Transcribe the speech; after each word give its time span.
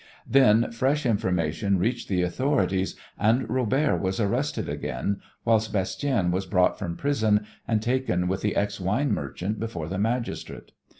Then 0.27 0.71
fresh 0.71 1.05
information 1.05 1.77
reached 1.77 2.07
the 2.07 2.23
authorities 2.23 2.95
and 3.19 3.47
Robert 3.47 3.97
was 3.97 4.19
arrested 4.19 4.67
again, 4.67 5.21
whilst 5.45 5.71
Bastien 5.71 6.31
was 6.31 6.47
brought 6.47 6.79
from 6.79 6.97
prison 6.97 7.45
and 7.67 7.83
taken 7.83 8.27
with 8.27 8.41
the 8.41 8.55
ex 8.55 8.79
wine 8.79 9.11
merchant 9.13 9.59
before 9.59 9.87
the 9.87 9.99
magistrate. 9.99 10.71